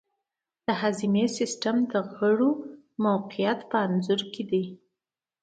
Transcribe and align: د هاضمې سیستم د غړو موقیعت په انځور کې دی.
د 0.65 0.67
هاضمې 0.81 1.25
سیستم 1.37 1.75
د 1.91 1.93
غړو 2.15 2.51
موقیعت 3.05 3.59
په 3.69 3.77
انځور 3.85 4.21
کې 4.33 4.43
دی. 4.51 4.63